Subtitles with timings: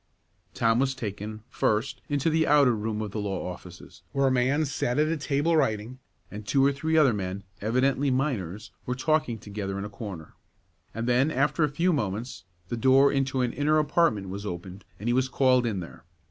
[0.55, 4.65] Tom was taken, first, into the outer room of the law offices, where a man
[4.65, 5.99] sat at a table writing,
[6.31, 10.33] and two or three other men, evidently miners, were talking together in a corner;
[10.95, 15.07] and then, after a few moments, the door into an inner apartment was opened and
[15.07, 16.03] he was called in there.